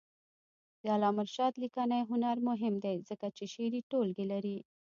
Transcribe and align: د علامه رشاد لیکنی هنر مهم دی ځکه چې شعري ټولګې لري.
د 0.81 0.83
علامه 0.95 1.23
رشاد 1.27 1.53
لیکنی 1.63 2.01
هنر 2.09 2.37
مهم 2.49 2.75
دی 2.83 2.95
ځکه 3.09 3.27
چې 3.37 3.43
شعري 3.53 3.81
ټولګې 3.91 4.25
لري. 4.33 4.57